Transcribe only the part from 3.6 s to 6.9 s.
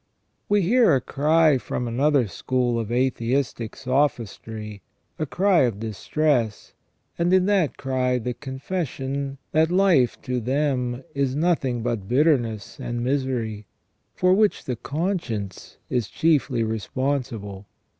sophistry, a cry of distress,